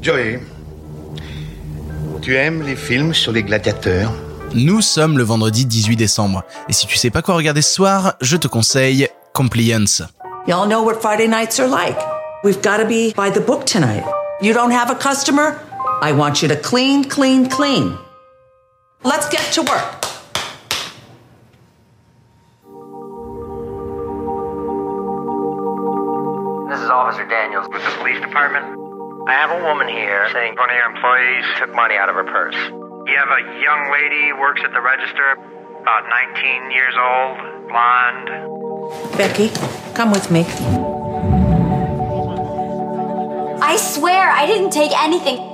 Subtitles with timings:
[0.00, 0.40] Joey,
[2.22, 4.10] tu aimes les films sur les gladiateurs?
[4.54, 6.42] Nous sommes le vendredi 18 décembre.
[6.70, 10.02] Et si tu sais pas quoi regarder ce soir, je te conseille Compliance.
[10.46, 11.98] Y'all know what Friday nights are like.
[12.42, 14.02] We've got to be by the book tonight.
[14.40, 15.56] You don't have a customer?
[16.02, 17.96] I want you to clean, clean, clean.
[19.04, 20.00] Let's get to work.
[26.70, 28.89] This is Officer Daniels with the police department.
[29.30, 32.24] I have a woman here saying one of your employees took money out of her
[32.24, 32.56] purse.
[32.56, 35.38] You have a young lady works at the register,
[35.82, 37.38] about 19 years old,
[37.68, 38.26] blonde.
[39.16, 39.50] Becky,
[39.94, 40.40] come with me.
[43.62, 45.49] I swear I didn't take anything.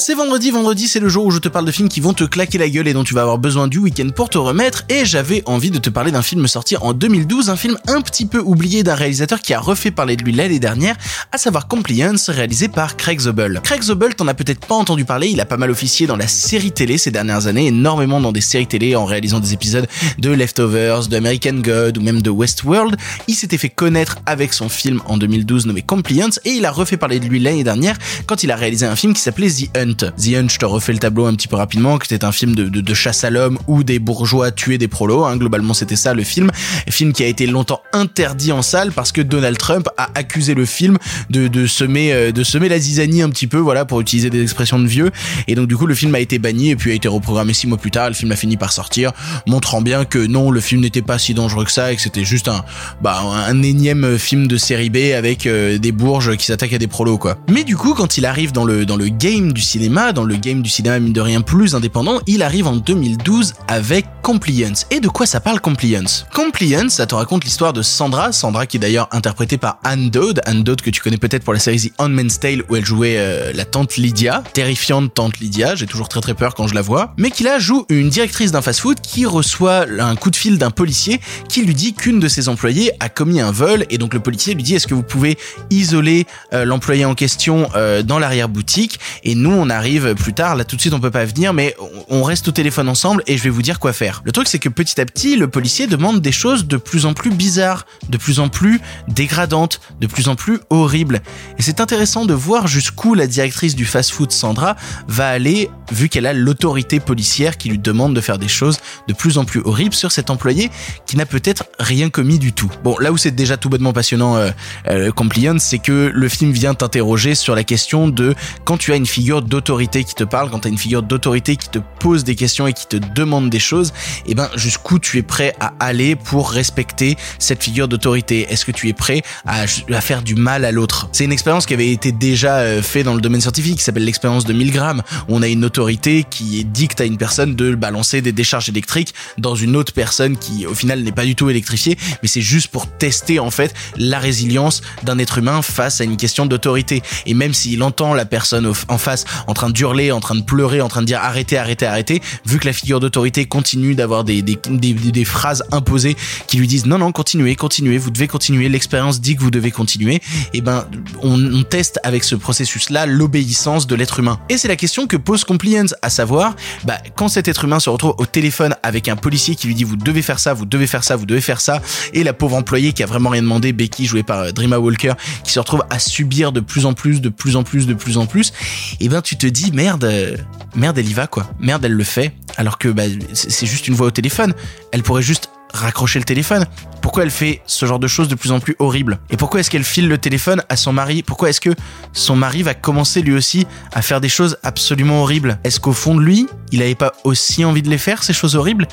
[0.00, 2.24] C'est vendredi, vendredi c'est le jour où je te parle de films qui vont te
[2.24, 5.04] claquer la gueule et dont tu vas avoir besoin du week-end pour te remettre et
[5.04, 8.38] j'avais envie de te parler d'un film sorti en 2012, un film un petit peu
[8.38, 10.96] oublié d'un réalisateur qui a refait parler de lui l'année dernière,
[11.32, 13.60] à savoir Compliance, réalisé par Craig Zobel.
[13.62, 16.28] Craig Zobel, t'en as peut-être pas entendu parler, il a pas mal officié dans la
[16.28, 19.86] série télé ces dernières années, énormément dans des séries télé en réalisant des épisodes
[20.16, 22.96] de Leftovers, de American God ou même de Westworld.
[23.28, 26.96] Il s'était fait connaître avec son film en 2012 nommé Compliance et il a refait
[26.96, 30.34] parler de lui l'année dernière quand il a réalisé un film qui s'appelait The The
[30.36, 32.94] Hunt, je te refais le tableau un petit peu rapidement, que c'était un film de,
[32.94, 35.24] chasse à l'homme où des bourgeois tuaient des prolos.
[35.24, 36.50] Hein, globalement, c'était ça le film.
[36.88, 40.66] Film qui a été longtemps interdit en salle parce que Donald Trump a accusé le
[40.66, 40.98] film
[41.30, 44.42] de, de semer euh, de semer la zizanie un petit peu, voilà, pour utiliser des
[44.42, 45.10] expressions de vieux.
[45.48, 47.66] Et donc du coup, le film a été banni et puis a été reprogrammé six
[47.66, 48.08] mois plus tard.
[48.08, 49.12] Le film a fini par sortir,
[49.46, 52.24] montrant bien que non, le film n'était pas si dangereux que ça et que c'était
[52.24, 52.64] juste un
[53.02, 56.86] bah un énième film de série B avec euh, des bourges qui s'attaquent à des
[56.86, 57.36] prolos quoi.
[57.50, 60.36] Mais du coup, quand il arrive dans le dans le game du cinéma, dans le
[60.36, 64.86] game du cinéma mine de rien plus indépendant, il arrive en 2012 avec Compliance.
[64.90, 66.26] Et de quoi ça parle Compliance?
[66.34, 70.40] Compliance, ça te raconte l'histoire de Sandra, Sandra qui est d'ailleurs interprétée par Anne Dodd,
[70.44, 73.16] Anne Dodd que tu connais peut-être pour la série The Handmaid's Tale où elle jouait
[73.18, 76.82] euh, la tante Lydia, terrifiante tante Lydia, j'ai toujours très très peur quand je la
[76.82, 80.58] vois, mais qui là joue une directrice d'un fast-food qui reçoit un coup de fil
[80.58, 83.86] d'un policier qui lui dit qu'une de ses employées a commis un vol.
[83.90, 85.38] Et donc le policier lui dit est-ce que vous pouvez
[85.70, 89.00] isoler euh, l'employé en question euh, dans l'arrière-boutique?
[89.24, 91.74] Et nous on arrive plus tard, là tout de suite on peut pas venir mais
[92.08, 94.09] on reste au téléphone ensemble et je vais vous dire quoi faire.
[94.24, 97.14] Le truc c'est que petit à petit le policier demande des choses de plus en
[97.14, 101.20] plus bizarres, de plus en plus dégradantes, de plus en plus horribles.
[101.58, 104.76] Et c'est intéressant de voir jusqu'où la directrice du fast-food Sandra
[105.08, 108.78] va aller vu qu'elle a l'autorité policière qui lui demande de faire des choses
[109.08, 110.70] de plus en plus horribles sur cet employé
[111.06, 112.70] qui n'a peut-être rien commis du tout.
[112.84, 114.50] Bon, là où c'est déjà tout bonnement passionnant euh,
[114.88, 118.34] euh, Compliance, c'est que le film vient t'interroger sur la question de
[118.64, 121.56] quand tu as une figure d'autorité qui te parle, quand tu as une figure d'autorité
[121.56, 123.92] qui te pose des questions et qui te demande des choses,
[124.26, 128.46] et ben jusqu'où tu es prêt à aller pour respecter cette figure d'autorité?
[128.50, 129.66] Est-ce que tu es prêt à,
[130.00, 131.08] faire du mal à l'autre?
[131.12, 134.04] C'est une expérience qui avait été déjà euh, fait dans le domaine scientifique, qui s'appelle
[134.04, 138.32] l'expérience de Milgram, on a une autorité qui dicte à une personne de balancer des
[138.32, 142.28] décharges électriques dans une autre personne qui au final n'est pas du tout électrifiée, mais
[142.28, 146.46] c'est juste pour tester en fait la résilience d'un être humain face à une question
[146.46, 147.02] d'autorité.
[147.26, 150.80] Et même s'il entend la personne en face en train d'hurler, en train de pleurer,
[150.80, 154.42] en train de dire arrêtez, arrêtez, arrêtez, vu que la figure d'autorité continue d'avoir des,
[154.42, 159.36] des, phrases imposées qui lui disent non, non, continuez, continuez, vous devez continuer, l'expérience dit
[159.36, 160.20] que vous devez continuer,
[160.54, 160.86] et ben
[161.22, 164.40] on, teste avec ce processus-là l'obéissance de l'être humain.
[164.48, 167.90] Et c'est la question que pose Compliance, à savoir, bah, quand cet être humain se
[167.90, 170.86] retrouve au téléphone avec un policier qui lui dit vous devez faire ça, vous devez
[170.86, 171.80] faire ça, vous devez faire ça,
[172.12, 175.12] et la pauvre employée qui a vraiment rien demandé, Becky jouée par euh, Dreama Walker,
[175.44, 178.16] qui se retrouve à subir de plus en plus, de plus en plus, de plus
[178.16, 178.52] en plus,
[179.00, 180.36] et ben tu te dis merde, euh,
[180.74, 183.94] merde elle y va quoi, merde elle le fait, alors que bah, c'est juste une
[183.94, 184.54] voix au téléphone,
[184.92, 186.66] elle pourrait juste raccrocher le téléphone
[187.10, 189.68] Pourquoi elle fait ce genre de choses de plus en plus horribles Et pourquoi est-ce
[189.68, 191.74] qu'elle file le téléphone à son mari Pourquoi est-ce que
[192.12, 196.14] son mari va commencer lui aussi à faire des choses absolument horribles Est-ce qu'au fond
[196.14, 198.86] de lui, il n'avait pas aussi envie de les faire, ces choses horribles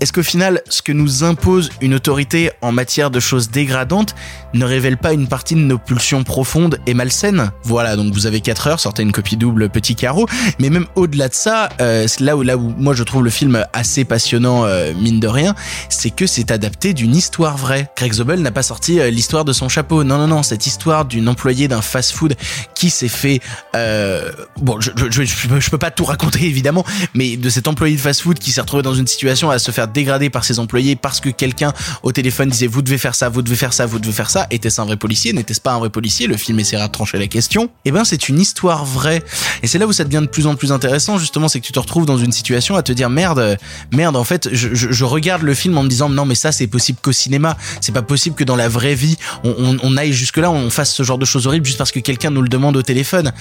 [0.00, 4.14] est-ce qu'au final, ce que nous impose une autorité en matière de choses dégradantes
[4.52, 8.40] ne révèle pas une partie de nos pulsions profondes et malsaines Voilà, donc vous avez
[8.40, 10.26] 4 heures, sortez une copie double petit carreau.
[10.58, 13.64] Mais même au-delà de ça, euh, là où là où moi je trouve le film
[13.72, 15.54] assez passionnant, euh, mine de rien,
[15.88, 17.88] c'est que c'est adapté d'une histoire vraie.
[17.96, 20.04] Craig Zobel n'a pas sorti euh, l'histoire de son chapeau.
[20.04, 22.36] Non, non, non, cette histoire d'une employée d'un fast-food
[22.74, 23.40] qui s'est fait...
[23.74, 26.84] Euh, bon, je, je, je, je peux pas tout raconter évidemment,
[27.14, 29.88] mais de cet employé de fast-food qui s'est retrouvé dans une situation à se faire
[29.88, 31.72] dégradé par ses employés parce que quelqu'un
[32.02, 34.46] au téléphone disait vous devez faire ça, vous devez faire ça, vous devez faire ça.
[34.50, 35.32] Était-ce un vrai policier?
[35.32, 36.26] N'était-ce pas un vrai policier?
[36.26, 37.70] Le film essaiera de trancher la question.
[37.86, 39.22] Eh ben, c'est une histoire vraie.
[39.62, 41.72] Et c'est là où ça devient de plus en plus intéressant, justement, c'est que tu
[41.72, 43.56] te retrouves dans une situation à te dire merde,
[43.90, 46.66] merde, en fait, je, je regarde le film en me disant non, mais ça, c'est
[46.66, 47.53] possible qu'au cinéma.
[47.80, 51.02] C'est pas possible que dans la vraie vie, on, aille jusque là, on fasse ce
[51.02, 53.32] genre de choses horribles juste parce que quelqu'un nous le demande au téléphone.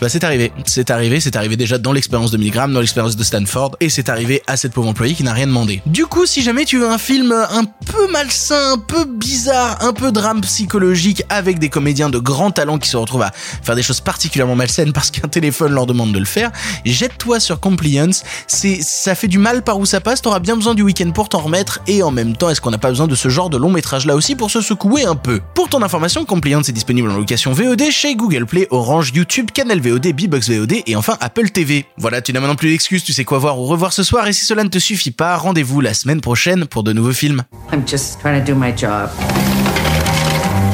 [0.00, 0.52] Bah, c'est arrivé.
[0.66, 1.20] C'est arrivé.
[1.20, 4.56] C'est arrivé déjà dans l'expérience de Milgram, dans l'expérience de Stanford, et c'est arrivé à
[4.56, 5.82] cette pauvre employée qui n'a rien demandé.
[5.86, 9.92] Du coup, si jamais tu veux un film un peu malsain, un peu bizarre, un
[9.92, 13.32] peu drame psychologique avec des comédiens de grand talent qui se retrouvent à
[13.62, 16.50] faire des choses particulièrement malsaines parce qu'un téléphone leur demande de le faire,
[16.84, 18.22] jette-toi sur Compliance.
[18.46, 20.22] C'est, ça fait du mal par où ça passe.
[20.22, 22.78] T'auras bien besoin du week-end pour t'en remettre et en même temps, est-ce qu'on n'a
[22.78, 25.40] pas besoin de ce genre de long métrage là aussi pour se secouer un peu?
[25.54, 29.80] Pour ton information, Compliance est disponible en location VOD chez Google Play, Orange, YouTube, Canal
[29.80, 31.86] VOD, Bbox VOD et enfin Apple TV.
[31.96, 34.32] Voilà, tu n'as maintenant plus d'excuses, tu sais quoi voir ou revoir ce soir et
[34.32, 37.42] si cela ne te suffit pas, rendez-vous la semaine prochaine pour de nouveaux films.
[37.72, 39.10] I'm just trying to do my job.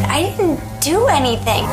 [0.09, 1.67] I didn't do anything.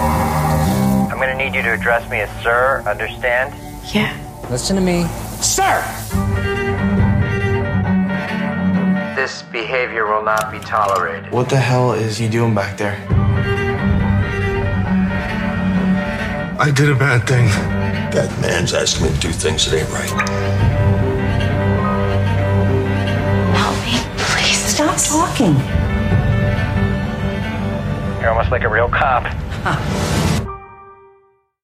[1.09, 3.53] I'm gonna need you to address me as sir, understand?
[3.93, 4.11] Yeah.
[4.51, 5.05] Listen to me.
[5.39, 5.81] Sir!
[9.19, 11.29] This behavior will not be tolerated.
[11.33, 12.95] What the hell is he doing back there?
[16.57, 17.47] I did a bad thing.
[18.15, 20.09] That man's asking me to do things that ain't right.
[23.57, 24.57] Help me, please.
[24.57, 25.55] Stop talking.
[28.21, 29.23] You're almost like a real cop.
[29.63, 30.38] Huh.